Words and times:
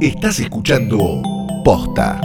Estás 0.00 0.40
escuchando 0.40 1.20
Posta. 1.62 2.18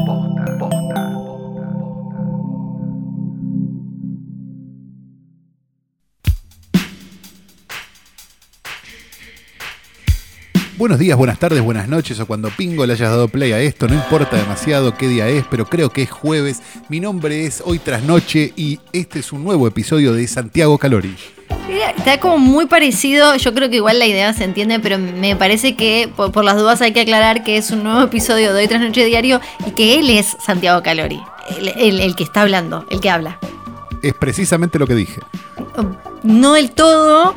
Buenos 10.78 10.99
días, 10.99 11.17
buenas 11.17 11.38
tardes, 11.38 11.62
buenas 11.62 11.90
noches 11.90 12.17
o 12.22 12.26
cuando 12.26 12.49
Pingo 12.49 12.85
le 12.85 12.94
hayas 12.94 13.10
dado 13.10 13.28
play 13.28 13.51
a 13.51 13.60
esto, 13.60 13.89
no 13.89 13.96
importa 13.96 14.37
demasiado 14.37 14.96
qué 14.96 15.10
día 15.10 15.28
es, 15.28 15.44
pero 15.51 15.65
creo 15.65 15.89
que 15.89 16.03
es 16.03 16.12
jueves. 16.12 16.62
Mi 16.88 17.02
nombre 17.02 17.45
es 17.45 17.62
Hoy 17.66 17.80
Tras 17.80 18.03
Noche 18.03 18.53
y 18.55 18.80
este 18.94 19.20
es 19.20 19.34
un 19.34 19.44
nuevo 19.44 19.67
episodio 19.67 20.13
de 20.13 20.26
Santiago 20.27 20.77
Calori. 20.77 21.13
Mira, 21.68 21.90
Está 21.91 22.20
como 22.20 22.38
muy 22.38 22.68
parecido, 22.68 23.36
yo 23.36 23.54
creo 23.54 23.70
que 23.70 23.77
igual 23.77 23.98
la 24.00 24.05
idea 24.05 24.32
se 24.34 24.44
entiende, 24.44 24.80
pero 24.80 24.98
me 25.00 25.36
parece 25.36 25.76
que 25.76 26.09
por, 26.16 26.32
por 26.32 26.44
las 26.45 26.58
dudas 26.58 26.82
hay 26.82 26.94
que 26.94 27.02
aclarar 27.02 27.44
que 27.44 27.58
es 27.58 27.72
un 27.72 27.84
nuevo 27.84 28.02
episodio 28.02 28.54
de 28.54 28.62
Hoy 28.62 28.68
Tras 28.68 28.82
Noche 28.82 29.04
Diario 29.06 29.42
y 29.66 29.72
que 29.72 30.00
él 30.00 30.09
es 30.12 30.38
Santiago 30.46 30.84
Calori, 30.84 31.20
el, 31.58 31.70
el- 31.70 32.00
el 32.02 32.16
que 32.16 32.23
está 32.23 32.42
hablando, 32.42 32.86
el 32.90 33.00
que 33.00 33.09
habla. 33.09 33.40
Es 34.04 34.14
precisamente 34.14 34.78
lo 34.78 34.86
que 34.86 34.94
dije. 34.94 35.20
No 36.22 36.54
del 36.54 36.72
todo, 36.72 37.34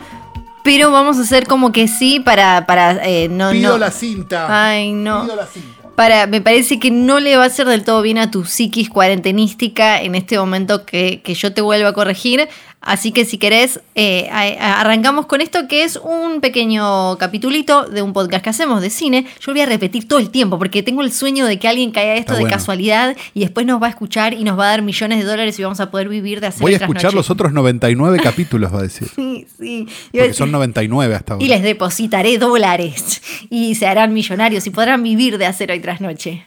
pero 0.63 0.91
vamos 0.91 1.17
a 1.19 1.23
hacer 1.23 1.47
como 1.47 1.73
que 1.73 1.89
sí 1.89 2.21
para, 2.21 2.67
para 2.67 3.03
eh, 3.09 3.29
no, 3.31 3.51
Pido 3.53 3.73
no. 3.73 3.79
la 3.79 3.91
cinta. 3.91 4.47
Ay, 4.69 4.93
no. 4.93 5.23
Pido 5.25 5.37
la 5.37 5.47
cinta. 5.47 5.69
Para, 5.97 6.27
me 6.29 6.41
parece 6.41 6.79
que 6.79 6.93
no 6.93 7.19
le 7.19 7.37
va 7.37 7.43
a 7.43 7.47
hacer 7.47 7.67
del 7.67 7.83
todo 7.83 8.03
bien 8.03 8.19
a 8.19 8.31
tu 8.31 8.45
psiquis 8.45 8.89
cuarentenística 8.89 10.01
en 10.01 10.15
este 10.15 10.39
momento 10.39 10.85
que, 10.87 11.23
que 11.23 11.35
yo 11.35 11.53
te 11.53 11.61
vuelva 11.61 11.89
a 11.89 11.93
corregir. 11.93 12.49
Así 12.81 13.11
que 13.11 13.25
si 13.25 13.39
querés, 13.39 13.81
eh, 13.97 14.29
arrancamos 14.31 15.27
con 15.27 15.41
esto 15.41 15.67
que 15.67 15.83
es 15.83 15.97
un 15.97 16.41
pequeño 16.41 17.19
capitulito 17.19 17.85
de 17.87 18.03
un 18.03 18.13
podcast 18.13 18.45
que 18.45 18.51
hacemos 18.51 18.81
de 18.81 18.89
cine. 18.89 19.27
Yo 19.41 19.51
lo 19.51 19.55
voy 19.55 19.63
a 19.63 19.67
repetir 19.67 20.07
todo 20.07 20.21
el 20.21 20.31
tiempo 20.31 20.59
porque 20.59 20.85
tengo 20.85 21.03
el 21.03 21.13
sueño 21.13 21.45
de 21.47 21.59
que 21.59 21.67
alguien 21.67 21.91
caiga 21.91 22.15
esto 22.15 22.33
Está 22.33 22.35
de 22.35 22.41
bueno. 22.43 22.57
casualidad 22.57 23.17
y 23.35 23.41
después 23.41 23.67
nos 23.67 23.83
va 23.83 23.89
a 23.89 23.91
escuchar 23.91 24.33
y 24.33 24.45
nos 24.45 24.57
va 24.59 24.67
a 24.67 24.69
dar 24.69 24.83
millones 24.83 25.19
de 25.19 25.25
dólares 25.25 25.59
y 25.59 25.63
vamos 25.65 25.81
a 25.81 25.91
poder 25.91 26.09
vivir 26.09 26.41
de 26.41 26.47
hacer 26.47 26.63
Voy 26.63 26.73
a 26.75 26.77
escuchar 26.77 27.05
noches. 27.07 27.15
los 27.15 27.31
otros 27.31 27.53
99 27.53 28.19
capítulos, 28.23 28.73
va 28.73 28.79
a 28.79 28.83
decir. 28.83 29.09
Sí, 29.15 29.47
sí. 29.59 29.87
Porque 30.13 30.29
decir- 30.29 30.35
son 30.35 30.53
99 30.53 31.15
hasta 31.17 31.33
ahora. 31.35 31.45
y 31.45 31.49
les 31.49 31.63
depositaré 31.63 32.39
dólares 32.39 33.21
y 33.51 33.75
se 33.75 33.87
harán 33.89 34.15
millonarios 34.15 34.65
y 34.67 34.71
podrán 34.71 35.03
vivir 35.03 35.37
de 35.37 35.47
hacer 35.47 35.73
hoy 35.73 35.81
tras 35.81 36.01
noche. 36.01 36.47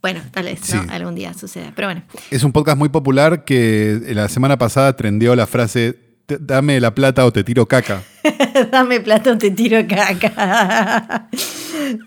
Bueno, 0.00 0.20
tal 0.30 0.44
vez 0.44 0.60
¿no? 0.74 0.82
Sí. 0.82 0.88
algún 0.90 1.14
día 1.14 1.34
suceda, 1.34 1.72
pero 1.74 1.88
bueno. 1.88 2.02
Es 2.30 2.44
un 2.44 2.52
podcast 2.52 2.78
muy 2.78 2.88
popular 2.88 3.44
que 3.44 4.00
la 4.14 4.28
semana 4.28 4.56
pasada 4.56 4.94
trendió 4.96 5.34
la 5.34 5.46
frase 5.46 5.96
"Te- 6.26 6.38
dame 6.38 6.78
la 6.80 6.94
plata 6.94 7.24
o 7.26 7.32
te 7.32 7.42
tiro 7.42 7.66
caca. 7.66 8.02
Dame 8.70 9.00
plata 9.00 9.32
o 9.32 9.38
te 9.38 9.50
tiro 9.50 9.78
caca. 9.88 11.28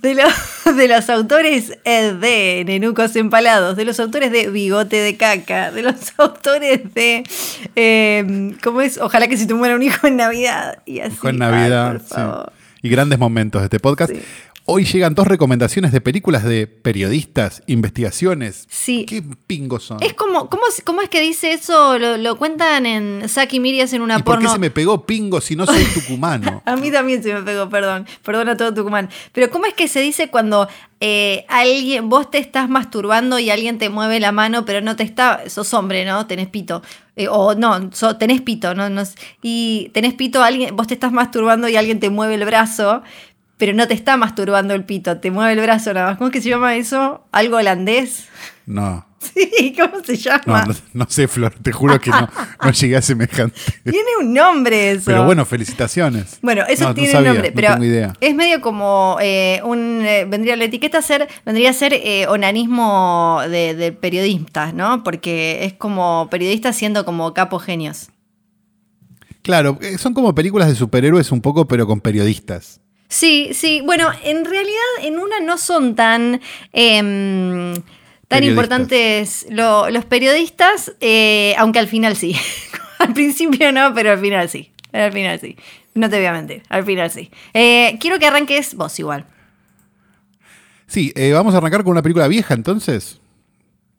De, 0.02 0.16
los- 0.16 0.76
de 0.78 0.88
los 0.88 1.10
autores 1.10 1.78
eh, 1.86 2.14
de 2.20 2.64
Nenucos 2.66 3.16
Empalados, 3.16 3.76
de 3.78 3.86
los 3.86 4.00
autores 4.00 4.32
de 4.32 4.50
Bigote 4.50 4.98
de 4.98 5.16
Caca, 5.18 5.72
de 5.72 5.82
los 5.82 5.96
autores 6.18 6.94
de. 6.94 7.24
eh, 7.76 8.56
¿Cómo 8.64 8.82
es? 8.82 8.98
Ojalá 9.00 9.28
que 9.28 9.38
se 9.38 9.46
te 9.48 9.54
muera 9.54 9.76
un 9.76 9.82
hijo 9.84 10.08
en 10.08 10.18
Navidad. 10.18 10.80
Y 10.86 11.00
así. 11.00 11.16
Fue 11.16 11.30
en 11.32 11.42
Ay, 11.42 11.52
Navidad. 11.52 11.92
por 11.94 12.02
sí. 12.02 12.14
favor. 12.14 12.54
Y 12.84 12.90
grandes 12.90 13.18
momentos 13.20 13.62
de 13.62 13.66
este 13.68 13.80
podcast. 13.80 14.12
Sí. 14.14 14.22
Hoy 14.66 14.86
llegan 14.86 15.16
dos 15.16 15.28
recomendaciones 15.28 15.92
de 15.92 16.02
películas 16.02 16.44
de 16.44 16.68
periodistas, 16.68 17.64
investigaciones. 17.68 18.68
Sí. 18.70 19.06
¿Qué 19.08 19.24
pingos 19.48 19.84
son? 19.84 19.98
Es 20.02 20.14
como, 20.14 20.50
¿cómo, 20.50 20.64
es- 20.70 20.82
cómo 20.86 21.02
es 21.02 21.10
que 21.10 21.20
dice 21.20 21.52
eso? 21.54 21.98
Lo, 21.98 22.18
lo 22.18 22.38
cuentan 22.38 22.86
en 22.86 23.28
Saki 23.28 23.60
Mirias 23.60 23.92
en 23.94 24.02
una 24.02 24.20
¿Y 24.20 24.24
por 24.24 24.40
qué 24.40 24.48
se 24.48 24.60
me 24.60 24.70
pegó 24.70 25.06
pingo 25.06 25.42
si 25.42 25.56
no 25.56 25.66
soy 25.66 25.84
tucumano? 25.86 26.62
A 26.66 26.76
mí 26.76 26.92
también 26.92 27.22
se 27.24 27.34
me 27.34 27.42
pegó, 27.42 27.70
perdón. 27.70 28.06
Perdón 28.24 28.50
a 28.50 28.58
todo 28.58 28.74
Tucumán. 28.74 29.10
Pero 29.34 29.50
¿cómo 29.50 29.66
es 29.66 29.74
que 29.74 29.88
se 29.88 30.00
dice 30.00 30.30
cuando 30.30 30.68
eh, 31.00 31.46
alguien, 31.50 32.08
vos 32.10 32.30
te 32.30 32.38
estás 32.38 32.70
masturbando 32.70 33.40
y 33.40 33.50
alguien 33.50 33.80
te 33.80 33.90
mueve 33.90 34.20
la 34.20 34.32
mano, 34.32 34.64
pero 34.66 34.82
no 34.82 34.96
te 34.96 35.04
está, 35.04 35.50
sos 35.50 35.74
hombre, 35.74 36.06
¿no? 36.06 36.28
Tenés 36.28 36.48
pito. 36.48 36.84
Eh, 37.16 37.28
o 37.28 37.56
no, 37.56 37.90
so- 37.94 38.16
tenés 38.18 38.42
pito, 38.42 38.74
¿no? 38.76 38.90
no 38.90 39.04
y 39.42 39.90
tenés 39.94 40.14
pito, 40.14 40.42
alguien, 40.44 40.76
vos 40.76 40.88
te 40.88 40.94
estás 40.94 41.12
masturbando 41.12 41.68
y 41.68 41.76
alguien 41.76 42.00
te 42.00 42.10
mueve 42.10 42.36
el 42.36 42.46
brazo, 42.46 43.02
pero 43.62 43.74
no 43.74 43.88
te 43.88 43.94
está 43.94 44.18
masturbando 44.18 44.74
el 44.74 44.86
pito, 44.86 45.20
te 45.20 45.30
mueve 45.30 45.54
el 45.54 45.60
brazo 45.60 45.94
nada 45.94 46.08
más. 46.08 46.18
¿Cómo 46.18 46.30
es 46.30 46.34
que 46.34 46.42
se 46.42 46.50
llama 46.50 46.76
eso? 46.78 47.24
¿Algo 47.32 47.58
holandés? 47.58 48.28
No. 48.66 49.06
Sí, 49.22 49.76
¿cómo 49.78 50.04
se 50.04 50.18
llama? 50.18 50.66
no, 50.66 50.74
no 50.94 51.06
sé, 51.08 51.28
Flor, 51.28 51.54
te 51.62 51.72
juro 51.72 52.02
que 52.02 52.10
no, 52.10 52.28
no 52.64 52.72
llegué 52.72 52.98
a 52.98 53.04
semejante. 53.04 53.56
Tiene 53.84 54.10
un 54.20 54.34
nombre 54.34 54.94
eso. 54.94 55.04
Pero 55.06 55.26
bueno, 55.26 55.46
felicitaciones. 55.46 56.40
Bueno, 56.42 56.64
eso 56.68 56.92
tiene 56.96 57.12
sabía, 57.12 57.34
nombre, 57.34 57.50
no 57.52 57.56
pero 57.56 57.68
tengo 57.74 57.84
idea. 57.86 58.14
es 58.20 58.34
medio 58.34 58.62
como 58.62 59.18
eh, 59.22 59.62
un 59.64 60.02
eh, 60.04 60.26
vendría 60.26 60.56
la 60.56 60.64
etiqueta 60.64 60.98
a 60.98 61.02
ser 61.04 61.28
vendría 61.46 61.70
a 61.70 61.74
ser 61.74 61.94
eh, 61.94 62.26
onanismo 62.30 63.42
de, 63.48 63.76
de 63.76 63.92
periodistas, 63.92 64.74
¿no? 64.74 65.04
Porque 65.04 65.66
es 65.66 65.74
como 65.74 66.28
periodistas 66.32 66.76
siendo 66.76 67.06
como 67.06 67.36
capos 67.36 67.62
genios. 67.62 68.10
Claro, 69.44 69.78
son 70.00 70.16
como 70.16 70.34
películas 70.34 70.68
de 70.68 70.74
superhéroes 70.74 71.32
un 71.32 71.42
poco, 71.42 71.68
pero 71.68 71.86
con 71.86 72.02
periodistas. 72.02 72.82
Sí, 73.14 73.50
sí. 73.54 73.82
Bueno, 73.86 74.10
en 74.24 74.46
realidad 74.46 74.80
en 75.02 75.20
una 75.20 75.42
no 75.42 75.58
son 75.58 75.96
tan 75.96 76.40
em, 76.72 77.74
tan 78.30 78.44
importantes 78.46 79.46
lo- 79.50 79.90
los 79.90 80.06
periodistas, 80.06 80.94
eh, 81.02 81.54
aunque 81.58 81.80
al 81.80 81.88
final 81.90 82.16
sí. 82.16 82.34
al 83.00 83.14
principio 83.14 83.74
no, 83.74 83.94
pero 83.94 84.12
al 84.14 84.20
final 84.20 84.48
sí. 84.50 84.72
Al 84.94 85.12
final 85.12 85.40
sí. 85.42 85.58
No 85.94 86.10
te 86.10 86.16
voy 86.18 86.26
a 86.26 86.32
mentir, 86.32 86.64
al 86.70 86.86
final 86.86 87.12
sí. 87.12 87.30
Eh, 87.54 87.98
quiero 88.00 88.18
que 88.18 88.28
arranques 88.28 88.76
vos 88.76 88.98
igual. 88.98 89.26
Sí, 90.88 91.12
eh, 91.18 91.34
vamos 91.34 91.54
a 91.54 91.58
arrancar 91.58 91.84
con 91.84 91.92
una 91.92 92.02
película 92.02 92.30
vieja 92.30 92.54
entonces. 92.54 93.20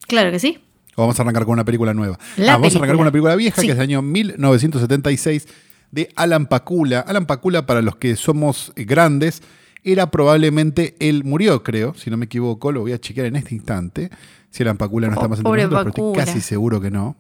Claro 0.07 0.31
que 0.31 0.39
sí. 0.39 0.59
¿O 0.95 1.03
vamos 1.03 1.19
a 1.19 1.23
arrancar 1.23 1.45
con 1.45 1.53
una 1.53 1.65
película 1.67 1.93
nueva? 1.93 2.19
La 2.39 2.55
Ah, 2.55 2.57
vamos 2.57 2.75
a 2.75 2.79
arrancar 2.79 2.97
con 2.97 3.03
una 3.03 3.13
película 3.13 3.37
vieja 3.37 3.61
Sí. 3.61 3.67
que 3.67 3.73
es 3.73 3.79
del 3.79 3.85
año 3.85 4.01
1976 4.01 5.49
de 5.93 6.09
Alan 6.17 6.47
Pakula. 6.47 7.01
Alan 7.01 7.27
Pakula, 7.27 7.65
para 7.65 7.83
los 7.83 7.97
que 7.97 8.17
somos 8.17 8.73
grandes, 8.75 9.43
era 9.85 10.11
probablemente, 10.11 10.97
él 10.99 11.23
murió, 11.23 11.63
creo, 11.63 11.95
si 11.95 12.11
no 12.11 12.17
me 12.17 12.25
equivoco, 12.25 12.73
lo 12.73 12.81
voy 12.81 12.93
a 12.93 12.99
chequear 12.99 13.27
en 13.27 13.37
este 13.37 13.55
instante, 13.55 14.11
si 14.51 14.65
Alan 14.65 14.77
Pakula 14.77 15.07
no 15.07 15.15
está 15.15 15.29
más 15.29 15.39
entre 15.39 15.53
nosotros, 15.65 15.93
pero 15.95 16.11
estoy 16.11 16.25
casi 16.25 16.41
seguro 16.41 16.81
que 16.81 16.91
no. 16.91 17.17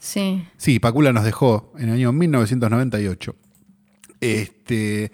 Sí. 0.00 0.44
Sí, 0.56 0.80
Pakula 0.80 1.12
nos 1.12 1.24
dejó 1.24 1.72
en 1.78 1.88
el 1.88 1.94
año 1.94 2.12
1998. 2.12 3.36
Este, 4.20 5.12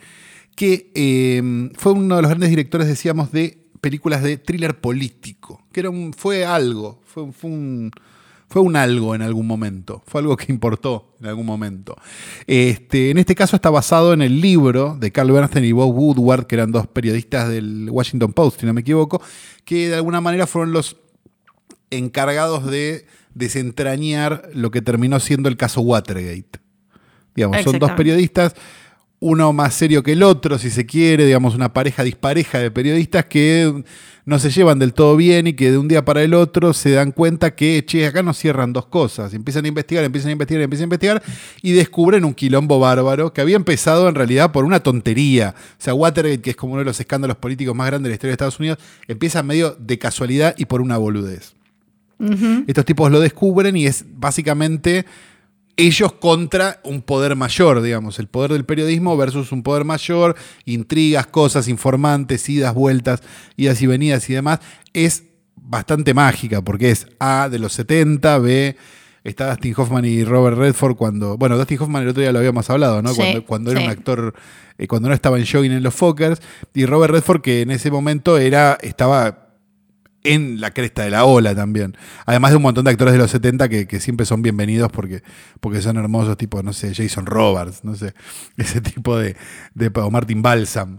que 0.56 0.90
eh, 0.94 1.70
fue 1.76 1.92
uno 1.92 2.16
de 2.16 2.22
los 2.22 2.28
grandes 2.28 2.50
directores, 2.50 2.86
decíamos, 2.86 3.32
de 3.32 3.58
películas 3.80 4.22
de 4.22 4.36
thriller 4.36 4.80
político. 4.80 5.62
Que 5.72 5.80
era 5.80 5.90
un, 5.90 6.12
fue 6.12 6.44
algo, 6.44 7.00
fue, 7.04 7.32
fue 7.32 7.50
un, 7.50 7.92
fue 8.50 8.62
un 8.62 8.74
algo 8.74 9.14
en 9.14 9.22
algún 9.22 9.46
momento. 9.46 10.02
Fue 10.06 10.20
algo 10.20 10.36
que 10.36 10.50
importó 10.52 11.14
en 11.20 11.26
algún 11.28 11.46
momento. 11.46 11.96
Este, 12.48 13.10
en 13.10 13.18
este 13.18 13.36
caso 13.36 13.54
está 13.54 13.70
basado 13.70 14.12
en 14.12 14.22
el 14.22 14.40
libro 14.40 14.96
de 14.98 15.12
Carl 15.12 15.30
Bernstein 15.30 15.64
y 15.64 15.72
Bob 15.72 15.96
Woodward, 15.96 16.48
que 16.48 16.56
eran 16.56 16.72
dos 16.72 16.88
periodistas 16.88 17.48
del 17.48 17.88
Washington 17.88 18.32
Post, 18.32 18.60
si 18.60 18.66
no 18.66 18.74
me 18.74 18.80
equivoco, 18.80 19.22
que 19.64 19.88
de 19.88 19.94
alguna 19.94 20.20
manera 20.20 20.48
fueron 20.48 20.72
los 20.72 20.96
encargados 21.90 22.66
de 22.66 23.06
desentrañar 23.34 24.50
lo 24.52 24.72
que 24.72 24.82
terminó 24.82 25.20
siendo 25.20 25.48
el 25.48 25.56
caso 25.56 25.80
Watergate. 25.82 26.58
Digamos, 27.36 27.62
son 27.62 27.78
dos 27.78 27.92
periodistas, 27.92 28.56
uno 29.20 29.52
más 29.52 29.74
serio 29.74 30.02
que 30.02 30.12
el 30.12 30.22
otro, 30.22 30.58
si 30.58 30.70
se 30.70 30.86
quiere, 30.86 31.26
digamos, 31.26 31.54
una 31.54 31.74
pareja 31.74 32.02
dispareja 32.02 32.58
de 32.58 32.70
periodistas 32.70 33.26
que 33.26 33.84
no 34.24 34.38
se 34.38 34.50
llevan 34.50 34.78
del 34.78 34.94
todo 34.94 35.14
bien 35.16 35.46
y 35.46 35.52
que 35.52 35.70
de 35.70 35.76
un 35.76 35.88
día 35.88 36.04
para 36.04 36.22
el 36.22 36.32
otro 36.32 36.72
se 36.72 36.92
dan 36.92 37.12
cuenta 37.12 37.54
que, 37.54 37.84
che, 37.84 38.06
acá 38.06 38.22
nos 38.22 38.38
cierran 38.38 38.72
dos 38.72 38.86
cosas. 38.86 39.34
Empiezan 39.34 39.66
a 39.66 39.68
investigar, 39.68 40.04
empiezan 40.04 40.30
a 40.30 40.32
investigar, 40.32 40.62
empiezan 40.62 40.84
a 40.84 40.86
investigar 40.86 41.22
y 41.60 41.72
descubren 41.72 42.24
un 42.24 42.32
quilombo 42.32 42.78
bárbaro 42.78 43.34
que 43.34 43.42
había 43.42 43.56
empezado 43.56 44.08
en 44.08 44.14
realidad 44.14 44.52
por 44.52 44.64
una 44.64 44.80
tontería. 44.80 45.54
O 45.78 45.82
sea, 45.82 45.92
Watergate, 45.92 46.40
que 46.40 46.50
es 46.50 46.56
como 46.56 46.72
uno 46.72 46.80
de 46.80 46.86
los 46.86 46.98
escándalos 46.98 47.36
políticos 47.36 47.74
más 47.76 47.88
grandes 47.88 48.04
de 48.04 48.10
la 48.10 48.14
historia 48.14 48.30
de 48.30 48.34
Estados 48.34 48.58
Unidos, 48.58 48.78
empieza 49.06 49.42
medio 49.42 49.76
de 49.78 49.98
casualidad 49.98 50.54
y 50.56 50.64
por 50.64 50.80
una 50.80 50.96
boludez. 50.96 51.54
Estos 52.66 52.84
tipos 52.84 53.10
lo 53.10 53.18
descubren 53.18 53.76
y 53.76 53.86
es 53.86 54.04
básicamente 54.06 55.06
ellos 55.76 56.12
contra 56.12 56.80
un 56.84 57.02
poder 57.02 57.36
mayor, 57.36 57.82
digamos, 57.82 58.18
el 58.18 58.28
poder 58.28 58.52
del 58.52 58.64
periodismo 58.64 59.16
versus 59.16 59.52
un 59.52 59.62
poder 59.62 59.84
mayor, 59.84 60.36
intrigas, 60.64 61.26
cosas, 61.26 61.68
informantes, 61.68 62.48
idas, 62.48 62.74
vueltas, 62.74 63.22
idas 63.56 63.80
y 63.82 63.86
venidas 63.86 64.28
y 64.28 64.34
demás, 64.34 64.60
es 64.92 65.24
bastante 65.56 66.14
mágica 66.14 66.62
porque 66.62 66.90
es 66.90 67.06
A 67.18 67.48
de 67.48 67.58
los 67.58 67.72
70, 67.72 68.38
B 68.38 68.76
está 69.24 69.50
Dustin 69.50 69.74
Hoffman 69.76 70.04
y 70.04 70.24
Robert 70.24 70.56
Redford 70.56 70.96
cuando, 70.96 71.36
bueno, 71.36 71.56
Dustin 71.56 71.78
Hoffman 71.80 72.02
el 72.02 72.08
otro 72.10 72.22
día 72.22 72.32
lo 72.32 72.38
habíamos 72.38 72.68
hablado, 72.70 73.02
¿no? 73.02 73.10
Sí, 73.10 73.16
cuando 73.16 73.44
cuando 73.44 73.70
era 73.72 73.80
un 73.80 73.90
actor, 73.90 74.34
eh, 74.78 74.86
cuando 74.86 75.08
no 75.08 75.14
estaba 75.14 75.38
en 75.38 75.46
Jogging 75.46 75.72
en 75.72 75.82
los 75.82 75.94
Fockers, 75.94 76.40
y 76.74 76.86
Robert 76.86 77.12
Redford 77.12 77.42
que 77.42 77.62
en 77.62 77.70
ese 77.70 77.90
momento 77.90 78.38
era, 78.38 78.78
estaba 78.80 79.49
en 80.24 80.60
la 80.60 80.70
cresta 80.72 81.02
de 81.02 81.10
la 81.10 81.24
ola 81.24 81.54
también. 81.54 81.96
Además 82.26 82.50
de 82.50 82.56
un 82.58 82.62
montón 82.62 82.84
de 82.84 82.90
actores 82.90 83.12
de 83.12 83.18
los 83.18 83.30
70 83.30 83.68
que, 83.68 83.86
que 83.86 84.00
siempre 84.00 84.26
son 84.26 84.42
bienvenidos 84.42 84.90
porque, 84.92 85.22
porque 85.60 85.80
son 85.82 85.96
hermosos, 85.96 86.36
tipo, 86.36 86.62
no 86.62 86.72
sé, 86.72 86.94
Jason 86.94 87.26
Roberts, 87.26 87.84
no 87.84 87.94
sé, 87.96 88.14
ese 88.56 88.80
tipo 88.80 89.16
de, 89.18 89.36
de 89.74 89.90
o 89.94 90.10
Martin 90.10 90.42
Balsam. 90.42 90.98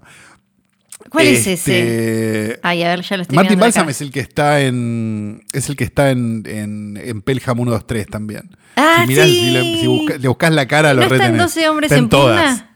¿Cuál 1.10 1.28
es 1.28 1.48
ese? 1.48 1.54
Este, 2.52 2.60
Ay, 2.62 2.84
a 2.84 2.90
ver, 2.90 3.02
ya 3.02 3.18
lo 3.18 3.24
estoy 3.24 3.36
Martin 3.36 3.60
Balsam 3.60 3.84
acá. 3.84 3.92
es 3.92 4.02
el 4.02 4.12
que 4.12 4.20
está 4.20 4.62
en. 4.62 5.42
Es 5.52 5.68
el 5.68 5.76
que 5.76 5.84
está 5.84 6.12
en, 6.12 6.44
en, 6.46 6.96
en 7.04 7.22
Pelham 7.24 7.60
1, 7.60 7.72
2, 7.72 7.88
3 7.88 8.08
también. 8.08 8.56
Ah, 8.76 9.00
si 9.02 9.08
mirás, 9.08 9.26
sí. 9.26 9.34
si, 9.34 9.52
le, 9.52 9.62
si 9.82 9.88
busca- 9.88 10.18
le 10.20 10.28
buscas 10.28 10.52
la 10.54 10.68
cara, 10.68 10.94
lo 10.94 11.02
¿No 11.02 11.10
retenés. 11.10 11.42
12 11.42 11.70
hombres 11.70 11.92
Está 11.92 11.98
en 12.04 12.10
todas. 12.10 12.52
pugna? 12.60 12.76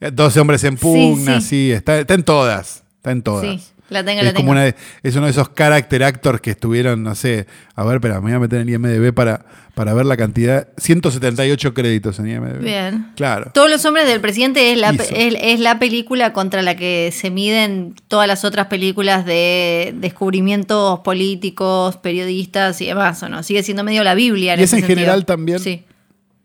Eh, 0.00 0.10
12 0.12 0.40
hombres 0.40 0.64
en 0.64 0.76
pugna, 0.76 1.40
sí. 1.40 1.46
sí, 1.48 1.72
está, 1.72 1.98
está 1.98 2.12
en 2.12 2.24
todas. 2.24 2.84
Está 2.96 3.10
en 3.10 3.22
todas. 3.22 3.46
Sí, 3.46 3.62
la 3.92 4.04
tengo, 4.04 4.20
es 4.20 4.26
la 4.26 4.32
como 4.32 4.40
tengo. 4.42 4.52
una 4.52 4.64
de- 4.64 4.74
es 5.02 5.14
uno 5.16 5.26
de 5.26 5.30
esos 5.32 5.50
character 5.54 6.02
actors 6.04 6.40
que 6.40 6.50
estuvieron, 6.50 7.02
no 7.02 7.14
sé, 7.14 7.46
a 7.74 7.84
ver, 7.84 7.96
espera, 7.96 8.14
me 8.16 8.20
voy 8.22 8.32
a 8.32 8.38
meter 8.40 8.60
en 8.60 8.68
IMDB 8.68 9.12
para, 9.12 9.44
para 9.74 9.94
ver 9.94 10.06
la 10.06 10.16
cantidad. 10.16 10.68
178 10.78 11.74
créditos 11.74 12.18
en 12.18 12.28
IMDB. 12.28 12.62
Bien. 12.62 13.06
Claro. 13.16 13.50
Todos 13.54 13.70
los 13.70 13.84
hombres 13.84 14.06
del 14.06 14.20
presidente 14.20 14.72
es 14.72 14.78
la, 14.78 14.90
es, 14.90 15.10
es 15.40 15.60
la 15.60 15.78
película 15.78 16.32
contra 16.32 16.62
la 16.62 16.76
que 16.76 17.10
se 17.12 17.30
miden 17.30 17.94
todas 18.08 18.26
las 18.28 18.44
otras 18.44 18.66
películas 18.66 19.24
de 19.24 19.94
descubrimientos 19.96 21.00
políticos, 21.00 21.96
periodistas 21.98 22.80
y 22.80 22.86
demás, 22.86 23.22
¿o 23.22 23.28
no? 23.28 23.42
Sigue 23.42 23.62
siendo 23.62 23.84
medio 23.84 24.02
la 24.04 24.14
Biblia. 24.14 24.54
En 24.54 24.60
Y 24.60 24.62
es 24.64 24.70
ese 24.70 24.76
en 24.76 24.82
sentido. 24.82 24.98
general 24.98 25.24
también- 25.26 25.58
Sí. 25.60 25.84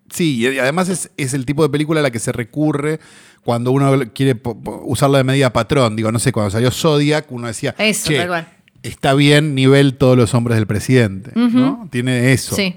Sí, 0.09 0.37
y 0.37 0.57
además 0.59 0.87
es, 0.87 1.11
es 1.17 1.33
el 1.33 1.45
tipo 1.45 1.63
de 1.63 1.69
película 1.69 1.99
a 1.99 2.03
la 2.03 2.11
que 2.11 2.19
se 2.19 2.31
recurre 2.31 3.01
cuando 3.47 3.71
uno 3.71 3.97
quiere 4.13 4.37
usarla 4.83 5.19
de 5.19 5.23
medida 5.23 5.53
patrón. 5.53 5.95
Digo, 5.95 6.11
no 6.11 6.19
sé, 6.19 6.33
cuando 6.33 6.51
salió 6.51 6.69
Zodiac, 6.69 7.31
uno 7.31 7.47
decía, 7.47 7.73
Eso, 7.77 8.09
"Che, 8.09 8.17
tal 8.17 8.27
cual. 8.27 8.47
está 8.83 9.13
bien 9.13 9.55
nivel 9.55 9.93
todos 9.95 10.17
los 10.17 10.33
hombres 10.33 10.57
del 10.57 10.67
presidente, 10.67 11.31
¿no? 11.33 11.87
Tiene 11.89 12.33
eso. 12.33 12.57
Sí. 12.57 12.75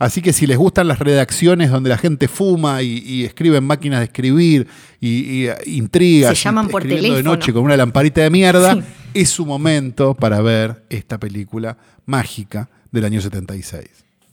Así 0.00 0.22
que 0.22 0.32
si 0.32 0.48
les 0.48 0.56
gustan 0.58 0.88
las 0.88 0.98
redacciones 0.98 1.70
donde 1.70 1.88
la 1.90 1.98
gente 1.98 2.26
fuma 2.26 2.82
y, 2.82 2.98
y 2.98 3.24
escribe 3.24 3.58
en 3.58 3.64
máquinas 3.64 4.00
de 4.00 4.06
escribir 4.06 4.66
y, 5.00 5.08
y, 5.42 5.46
eh, 5.46 5.54
intrigas, 5.66 6.36
Se 6.36 6.42
llaman 6.44 6.66
y 6.66 6.68
por 6.70 6.82
escribiendo 6.82 7.14
de 7.18 7.22
teléfono. 7.22 7.36
noche 7.36 7.52
con 7.52 7.62
una 7.62 7.76
lamparita 7.76 8.22
de 8.22 8.30
mierda, 8.30 8.74
Sí. 8.74 8.80
es 9.14 9.30
su 9.30 9.46
momento 9.46 10.14
para 10.14 10.40
ver 10.40 10.82
esta 10.90 11.18
película 11.18 11.78
mágica 12.06 12.68
del 12.90 13.04
año 13.04 13.20
76. 13.20 13.86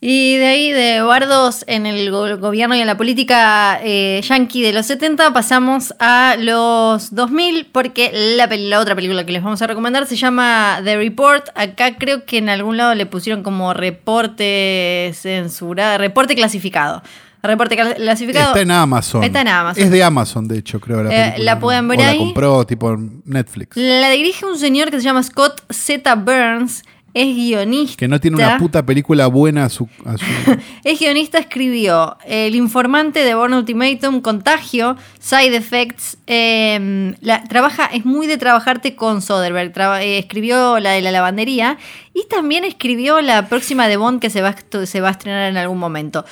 Y 0.05 0.35
de 0.35 0.47
ahí, 0.47 0.71
de 0.73 1.01
bardos 1.01 1.63
en 1.65 1.85
el 1.85 2.11
go- 2.11 2.38
gobierno 2.38 2.75
y 2.75 2.81
en 2.81 2.88
la 2.88 2.97
política 2.97 3.79
eh, 3.81 4.19
yankee 4.27 4.61
de 4.61 4.73
los 4.73 4.85
70, 4.88 5.31
pasamos 5.31 5.94
a 5.97 6.35
los 6.38 7.15
2000, 7.15 7.67
porque 7.71 8.11
la, 8.35 8.79
otra 8.81 8.95
película 8.95 9.25
que 9.25 9.31
les 9.31 9.41
vamos 9.41 9.61
a 9.61 9.67
recomendar 9.67 10.05
se 10.05 10.17
llama 10.17 10.81
The 10.83 10.97
Report. 10.97 11.47
Acá 11.55 11.95
creo 11.97 12.25
que 12.25 12.39
en 12.39 12.50
algún 12.50 12.75
lado 12.75 12.94
le 12.95 13.05
pusieron 13.05 13.44
como 13.44 13.73
reporte 13.73 15.11
censurado, 15.13 15.97
reporte 15.97 16.35
clasificado. 16.35 17.01
Reporte 17.41 17.77
cla- 17.77 17.95
clasificado. 17.95 18.47
Está 18.47 18.61
en 18.61 18.71
Amazon. 18.71 19.23
Está 19.23 19.41
en 19.41 19.47
Amazon. 19.50 19.83
Es 19.83 19.91
de 19.91 20.03
Amazon, 20.03 20.47
de 20.47 20.57
hecho, 20.57 20.79
creo. 20.79 21.03
La, 21.03 21.09
Eh, 21.13 21.23
película, 21.31 21.45
la 21.53 21.59
pueden 21.59 21.88
ver 21.88 22.00
o 22.00 22.03
ahí. 22.03 22.17
La 22.17 22.23
compró 22.25 22.65
tipo 22.65 22.97
Netflix. 23.25 23.75
La 23.77 24.09
dirige 24.11 24.45
un 24.45 24.57
señor 24.57 24.89
que 24.91 24.97
se 24.97 25.03
llama 25.03 25.23
Scott 25.23 25.61
Z. 25.71 26.15
Burns. 26.15 26.83
Es 27.15 27.36
guionista. 27.36 27.95
Que 27.98 28.07
no 28.07 28.19
tiene 28.19 28.38
una 28.38 28.57
puta 28.57 28.83
película 28.86 29.27
buena 29.27 29.65
a 29.65 29.69
su. 29.69 29.88
a 30.04 30.18
su- 30.18 30.25
Es 30.83 31.00
guionista, 31.00 31.38
escribió 31.38 32.18
El 32.25 32.56
informante 32.56 33.19
de 33.24 33.36
Born 33.36 33.54
Ultimatum, 33.54 34.21
Contagio, 34.21 34.98
Side 35.19 35.56
Effects. 35.56 36.18
eh, 36.25 37.13
la- 37.21 37.44
trabaja, 37.44 37.86
es 37.86 38.04
muy 38.06 38.25
de 38.27 38.38
trabajarte 38.38 38.95
con 38.95 39.21
Soderbergh. 39.21 39.71
Traba- 39.74 40.01
eh, 40.04 40.18
escribió 40.18 40.80
la 40.80 40.92
de 40.92 41.01
la 41.01 41.12
lavandería 41.12 41.77
y 42.15 42.25
también 42.27 42.63
escribió 42.63 43.21
la 43.21 43.48
próxima 43.48 43.88
de 43.88 43.98
Bond 43.98 44.19
que 44.19 44.30
se 44.31 44.42
va, 44.42 44.50
a 44.50 44.56
estu- 44.56 44.86
se 44.88 45.00
va 45.00 45.10
a 45.10 45.12
estrenar 45.12 45.51
en 45.51 45.57
algún 45.57 45.77
momento. 45.77 46.25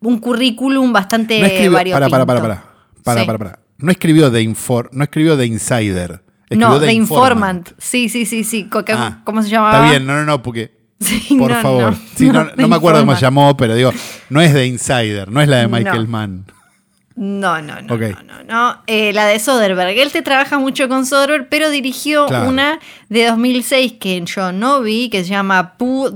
Un 0.00 0.18
currículum 0.20 0.92
bastante 0.92 1.40
no 1.40 1.46
escribió. 1.46 1.72
Para, 1.72 2.08
para, 2.08 2.26
para, 2.26 2.40
para. 2.40 2.64
Para, 3.02 3.20
Sí. 3.22 3.26
para, 3.26 3.38
para. 3.38 3.58
No 3.78 3.90
escribió 3.90 4.30
de 4.30 4.42
Infor, 4.42 4.88
no 4.92 5.02
escribió 5.04 5.36
de 5.36 5.46
Insider. 5.46 6.22
Escribió 6.50 6.68
No, 6.68 6.80
The 6.80 6.92
Informant. 6.92 7.70
Sí, 7.78 8.08
sí, 8.08 8.24
sí, 8.26 8.44
sí. 8.44 8.68
Ah, 8.94 9.18
¿Cómo 9.24 9.42
se 9.42 9.48
llamaba? 9.48 9.76
Está 9.78 9.90
bien, 9.90 10.06
no, 10.06 10.14
no, 10.14 10.24
no, 10.24 10.42
porque. 10.42 10.76
Sí, 11.00 11.36
Por 11.38 11.50
no, 11.52 11.60
favor. 11.62 11.92
no, 11.92 11.98
Sí, 12.16 12.28
me 12.68 12.74
acuerdo 12.76 13.00
cómo 13.00 13.14
se 13.14 13.20
llamó, 13.22 13.56
pero 13.56 13.74
digo, 13.76 13.92
no 14.30 14.40
es 14.40 14.52
de 14.52 14.66
Insider, 14.66 15.30
no 15.30 15.40
es 15.40 15.46
la 15.48 15.58
de 15.58 15.68
Michael. 15.68 16.08
Mann. 16.08 16.44
No, 17.14 17.60
no, 17.62 17.80
no, 17.82 17.94
Ok. 17.94 18.00
no, 18.00 18.22
no, 18.22 18.44
no. 18.44 18.82
Eh, 18.86 19.12
la 19.12 19.26
de 19.26 19.38
Soderbergh. 19.40 19.96
Él 19.98 20.12
te 20.12 20.22
trabaja 20.22 20.58
mucho 20.58 20.88
con 20.88 21.04
Soderbergh, 21.04 21.48
pero 21.48 21.68
dirigió 21.70 22.26
Claro. 22.26 22.48
una 22.48 22.78
de 23.08 23.26
2006 23.26 23.94
que 24.00 24.22
yo 24.24 24.52
no 24.52 24.82
vi, 24.82 25.08
que 25.08 25.24
se 25.24 25.30
llama 25.30 25.74
PU 25.76 26.10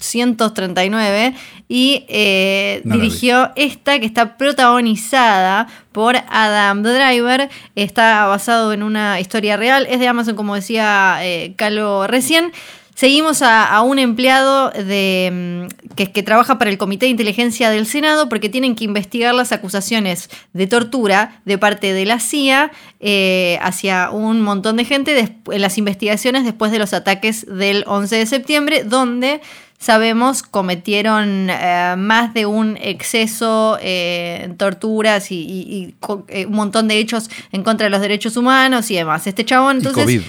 239, 0.00 1.34
y 1.68 2.04
eh, 2.08 2.80
No 2.84 2.96
dirigió 2.96 3.50
esta 3.54 4.00
que 4.00 4.06
está 4.06 4.36
protagonizada 4.36 5.68
por 5.92 6.16
Adam 6.28 6.82
Driver. 6.82 7.48
Está 7.76 8.26
basado 8.26 8.72
en 8.72 8.82
una 8.82 9.20
historia 9.20 9.56
real. 9.56 9.86
Es 9.88 10.00
de 10.00 10.08
Amazon, 10.08 10.34
como 10.34 10.56
decía 10.56 11.18
eh, 11.22 11.54
Calo 11.56 12.06
recién. 12.06 12.52
Seguimos 13.00 13.40
a, 13.40 13.64
a 13.64 13.80
un 13.80 13.98
empleado 13.98 14.70
de, 14.72 15.68
mm, 15.70 15.94
que, 15.94 16.12
que 16.12 16.22
trabaja 16.22 16.58
para 16.58 16.70
el 16.70 16.76
Comité 16.76 17.06
de 17.06 17.10
Inteligencia 17.10 17.70
del 17.70 17.86
Senado 17.86 18.28
porque 18.28 18.50
tienen 18.50 18.74
que 18.74 18.84
investigar 18.84 19.34
las 19.34 19.52
acusaciones 19.52 20.28
de 20.52 20.66
tortura 20.66 21.40
de 21.46 21.56
parte 21.56 21.94
de 21.94 22.04
la 22.04 22.20
CIA 22.20 22.70
eh, 23.00 23.58
hacia 23.62 24.10
un 24.10 24.42
montón 24.42 24.76
de 24.76 24.84
gente 24.84 25.36
en 25.50 25.62
las 25.62 25.78
investigaciones 25.78 26.44
después 26.44 26.72
de 26.72 26.78
los 26.78 26.92
ataques 26.92 27.46
del 27.46 27.84
11 27.86 28.16
de 28.16 28.26
septiembre, 28.26 28.84
donde 28.84 29.40
sabemos 29.80 30.42
cometieron 30.44 31.48
eh, 31.50 31.94
más 31.98 32.32
de 32.34 32.44
un 32.46 32.76
exceso, 32.80 33.78
eh, 33.80 34.52
torturas 34.58 35.32
y, 35.32 35.36
y- 35.40 35.74
y 35.74 35.94
co- 35.98 36.26
eh, 36.28 36.46
un 36.46 36.52
montón 36.52 36.86
de 36.86 36.98
hechos 36.98 37.30
en 37.50 37.62
contra 37.64 37.84
de 37.86 37.90
los 37.90 38.00
derechos 38.00 38.36
humanos 38.36 38.90
y 38.90 38.94
demás. 38.96 39.26
Este 39.26 39.44
chabón 39.44 39.78
entonces... 39.78 40.02
y 40.02 40.18
COVID. 40.18 40.22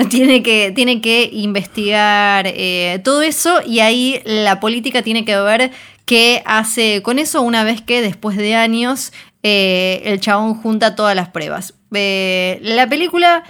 Tiene 0.08 0.42
que, 0.42 0.72
tiene 0.74 1.02
que 1.02 1.28
investigar 1.30 2.46
eh, 2.46 3.02
todo 3.04 3.20
eso 3.20 3.60
y 3.66 3.80
ahí 3.80 4.22
la 4.24 4.58
política 4.58 5.02
tiene 5.02 5.26
que 5.26 5.38
ver 5.38 5.72
qué 6.06 6.42
hace 6.46 7.02
con 7.02 7.18
eso 7.18 7.42
una 7.42 7.64
vez 7.64 7.82
que 7.82 8.00
después 8.00 8.38
de 8.38 8.54
años 8.54 9.12
el 9.42 10.18
chabón 10.20 10.54
junta 10.54 10.94
todas 10.96 11.14
las 11.14 11.28
pruebas. 11.28 11.74
La 11.90 12.86
película 12.88 13.44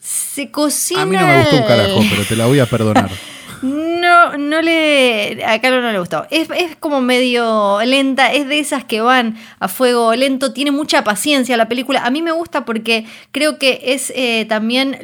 se 0.00 0.50
cocina... 0.50 1.02
A 1.02 1.06
mí 1.06 1.16
no 1.18 1.26
me 1.26 1.40
gustó 1.40 1.56
un 1.56 1.62
carajo, 1.64 2.00
pero 2.08 2.24
te 2.24 2.36
la 2.36 2.46
voy 2.46 2.60
a 2.60 2.66
perdonar. 2.66 3.10
No, 4.04 4.36
no 4.36 4.60
le. 4.60 5.42
A 5.46 5.58
Carlos 5.62 5.82
no 5.82 5.90
le 5.90 5.98
gustó. 5.98 6.26
Es, 6.30 6.50
es 6.50 6.76
como 6.76 7.00
medio 7.00 7.80
lenta, 7.86 8.34
es 8.34 8.46
de 8.46 8.58
esas 8.58 8.84
que 8.84 9.00
van 9.00 9.38
a 9.60 9.68
fuego 9.68 10.14
lento, 10.14 10.52
tiene 10.52 10.72
mucha 10.72 11.04
paciencia 11.04 11.56
la 11.56 11.68
película. 11.68 12.04
A 12.04 12.10
mí 12.10 12.20
me 12.20 12.30
gusta 12.30 12.66
porque 12.66 13.06
creo 13.32 13.58
que 13.58 13.80
es 13.82 14.12
eh, 14.14 14.44
también. 14.46 14.98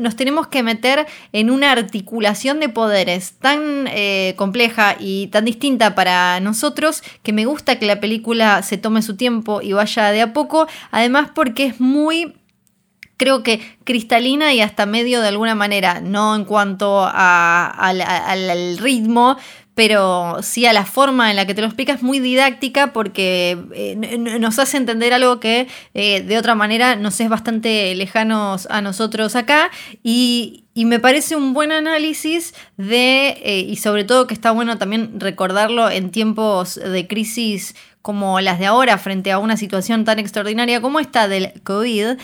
nos 0.00 0.16
tenemos 0.16 0.46
que 0.46 0.62
meter 0.62 1.06
en 1.32 1.50
una 1.50 1.72
articulación 1.72 2.58
de 2.58 2.70
poderes 2.70 3.32
tan 3.32 3.86
eh, 3.88 4.32
compleja 4.36 4.96
y 4.98 5.26
tan 5.26 5.44
distinta 5.44 5.94
para 5.94 6.40
nosotros 6.40 7.02
que 7.22 7.34
me 7.34 7.44
gusta 7.44 7.78
que 7.78 7.84
la 7.84 8.00
película 8.00 8.62
se 8.62 8.78
tome 8.78 9.02
su 9.02 9.16
tiempo 9.16 9.60
y 9.60 9.74
vaya 9.74 10.10
de 10.10 10.22
a 10.22 10.32
poco. 10.32 10.68
Además, 10.90 11.28
porque 11.34 11.66
es 11.66 11.80
muy 11.80 12.32
creo 13.18 13.42
que 13.42 13.60
cristalina 13.84 14.54
y 14.54 14.62
hasta 14.62 14.86
medio 14.86 15.20
de 15.20 15.28
alguna 15.28 15.54
manera, 15.54 16.00
no 16.00 16.34
en 16.34 16.46
cuanto 16.46 17.02
a- 17.04 17.66
al, 17.68 18.78
ritmo, 18.78 19.36
pero 19.74 20.38
sí 20.42 20.66
a 20.66 20.72
la 20.72 20.84
forma 20.84 21.30
en 21.30 21.36
la 21.36 21.46
que 21.46 21.54
te 21.54 21.60
lo 21.60 21.66
explicas, 21.66 22.02
muy 22.02 22.18
didáctica 22.20 22.92
porque 22.92 23.58
eh, 23.74 23.96
nos 24.18 24.58
hace 24.58 24.76
entender 24.76 25.12
algo 25.12 25.38
que 25.38 25.68
eh, 25.94 26.22
de 26.22 26.38
otra 26.38 26.54
manera 26.54 26.96
nos 26.96 27.20
es 27.20 27.28
bastante 27.28 27.94
lejanos 27.94 28.66
a 28.70 28.80
nosotros 28.80 29.36
acá. 29.36 29.70
Y, 30.02 30.64
y 30.74 30.84
me 30.84 30.98
parece 30.98 31.36
un 31.36 31.54
buen 31.54 31.70
análisis 31.72 32.54
de, 32.76 33.28
eh, 33.44 33.66
y 33.68 33.76
sobre 33.76 34.04
todo 34.04 34.26
que 34.26 34.34
está 34.34 34.50
bueno 34.52 34.78
también 34.78 35.20
recordarlo 35.20 35.90
en 35.90 36.10
tiempos 36.10 36.74
de 36.76 37.06
crisis 37.06 37.74
como 38.02 38.40
las 38.40 38.58
de 38.58 38.66
ahora 38.66 38.96
frente 38.98 39.32
a 39.32 39.38
una 39.38 39.56
situación 39.56 40.04
tan 40.04 40.18
extraordinaria 40.18 40.80
como 40.80 40.98
esta 40.98 41.28
del 41.28 41.52
COVID, 41.62 42.16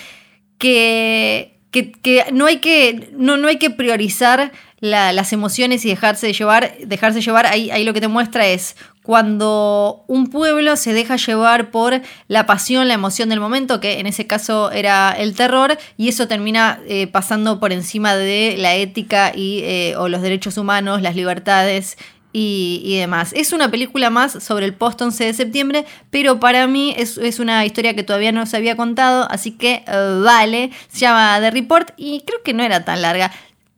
que, 0.59 1.59
que, 1.71 1.93
que 1.93 2.25
no, 2.33 2.47
hay 2.47 2.59
que 2.59 3.11
no, 3.17 3.37
no 3.37 3.49
hay 3.49 3.59
que 3.59 3.71
priorizar 3.71 4.53
la- 4.81 5.13
las 5.13 5.33
emociones 5.33 5.85
y 5.85 5.89
dejarse 5.89 6.33
llevar, 6.33 6.75
dejarse 6.85 7.21
llevar, 7.21 7.47
ahí, 7.47 7.71
ahí 7.71 7.85
lo 7.85 7.95
que 7.95 8.01
te 8.01 8.09
muestra 8.09 8.47
es 8.47 8.77
cuando 9.03 10.05
un 10.07 10.29
pueblo 10.29 10.77
se 10.77 10.93
deja 10.95 11.17
llevar 11.17 11.71
por 11.71 12.01
la 12.29 12.47
pasión, 12.47 12.89
la 12.89 12.95
emoción 12.95 13.29
del 13.29 13.39
momento, 13.41 13.79
que 13.79 13.99
en 14.01 14.07
ese 14.07 14.27
caso 14.27 14.71
era 14.71 15.13
el 15.13 15.35
terror, 15.35 15.77
y 15.99 16.09
eso 16.09 16.27
termina 16.27 16.81
eh, 16.89 17.07
pasando 17.07 17.61
por 17.61 17.73
encima 17.73 18.15
de 18.17 18.57
la 18.59 18.75
ética 18.77 19.33
y, 19.35 19.61
eh, 19.63 19.95
o 19.99 20.09
los 20.09 20.23
derechos 20.23 20.57
humanos, 20.57 21.03
las 21.03 21.17
libertades 21.17 21.99
y, 22.35 22.83
y 22.85 22.99
demás. 22.99 23.33
Es 23.35 23.53
una 23.53 23.71
película 23.71 24.11
más 24.11 24.33
sobre 24.43 24.67
el 24.67 24.75
post 24.75 25.01
11 25.01 25.25
de 25.25 25.33
septiembre, 25.33 25.87
pero 26.11 26.41
para 26.41 26.67
mí 26.67 26.93
es, 26.99 27.17
es 27.17 27.39
una 27.39 27.65
historia 27.65 27.95
que 27.95 28.03
todavía 28.03 28.33
no 28.33 28.45
se 28.45 28.57
había 28.57 28.77
contado, 28.77 29.27
así 29.31 29.53
que 29.53 29.85
eh, 29.87 30.21
vale, 30.23 30.73
se 30.89 30.99
llama 30.99 31.39
The 31.41 31.53
Report 31.53 31.93
y 31.97 32.23
creo 32.27 32.43
que 32.43 32.53
no 32.53 32.65
era 32.65 32.85
tan 32.85 33.01
larga. 33.03 33.31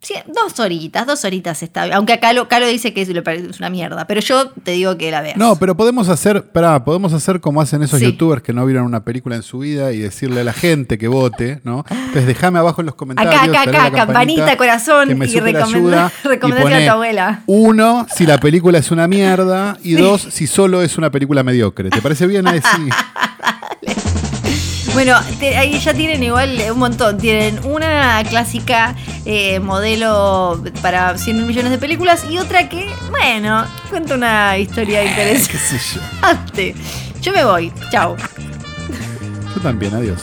Sí, 0.07 0.15
dos 0.29 0.61
horitas, 0.61 1.05
dos 1.05 1.25
horitas 1.25 1.65
está 1.65 1.83
bien. 1.83 1.97
Aunque 1.97 2.13
acá 2.13 2.33
lo, 2.33 2.47
Calo 2.47 2.69
dice 2.69 2.95
que 2.95 3.03
es, 3.03 3.09
una 3.59 3.71
mierda, 3.71 4.07
pero 4.07 4.21
yo 4.21 4.51
te 4.51 4.71
digo 4.71 4.97
que 4.97 5.11
la 5.11 5.21
veas. 5.21 5.37
No, 5.37 5.57
pero 5.57 5.77
podemos 5.77 6.09
hacer, 6.09 6.45
pará, 6.53 6.85
podemos 6.85 7.13
hacer 7.13 7.41
como 7.41 7.61
hacen 7.61 7.83
esos 7.83 7.99
Sí. 7.99 8.05
youtubers 8.05 8.41
que 8.41 8.53
no 8.53 8.65
vieron 8.65 8.85
una 8.85 9.03
película 9.03 9.35
en 9.35 9.43
su 9.43 9.59
vida 9.59 9.91
y 9.91 9.99
decirle 9.99 10.43
a 10.43 10.45
la 10.45 10.53
gente 10.53 10.97
que 10.97 11.09
vote, 11.09 11.61
¿no? 11.65 11.85
Entonces 11.91 12.25
déjame 12.29 12.61
abajo 12.61 12.83
en 12.83 12.87
los 12.87 12.95
comentarios. 12.95 13.35
Acá, 13.35 13.47
acá, 13.47 13.63
acá, 13.63 13.73
campanita, 13.73 14.07
campanita, 14.07 14.57
corazón 14.57 15.09
que 15.09 15.15
me 15.17 15.27
y 15.27 15.41
recomendá- 15.41 16.07
a 16.07 16.85
tu 16.87 16.91
abuela. 16.93 17.43
Uno, 17.47 18.07
si 18.15 18.27
la 18.27 18.39
película 18.39 18.79
es 18.79 18.93
una 18.93 19.09
mierda, 19.09 19.77
y 19.83 19.95
dos, 19.97 20.23
si 20.31 20.47
solo 20.47 20.83
es 20.83 20.99
una 20.99 21.11
película 21.11 21.43
mediocre. 21.43 21.91
¿Te 21.91 22.01
parece 22.01 22.29
bien? 22.29 22.47
Ahí 22.47 22.61
sí. 22.61 22.89
Bueno, 24.97 25.21
te- 25.39 25.59
ahí 25.59 25.79
ya 25.79 25.93
tienen 25.93 26.23
igual 26.23 26.59
un 26.73 26.79
montón. 26.79 27.19
Tienen 27.19 27.61
una 27.67 28.25
clásica 28.25 28.95
eh, 29.27 29.61
modelo 29.61 30.63
para 30.81 31.19
100 31.19 31.37
mil 31.37 31.45
millones 31.45 31.71
de 31.71 31.77
películas 31.77 32.25
y 32.31 32.39
otra 32.39 32.67
que, 32.71 32.89
bueno, 33.11 33.67
cuenta 33.91 34.15
una 34.15 34.57
historia 34.57 35.03
¿Qué 35.03 35.11
interesante. 35.11 36.75
Yo 37.21 37.33
me 37.35 37.45
voy. 37.45 37.71
Chao. 37.91 38.17
Yo 39.55 39.61
también, 39.61 39.95
adiós. 39.95 40.23